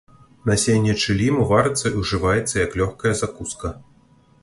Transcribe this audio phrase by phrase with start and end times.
[0.49, 3.67] Насенне чыліму варыцца і ўжываецца як лёгкая закуска.